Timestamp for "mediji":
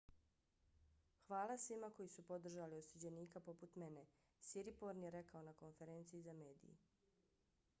6.33-6.75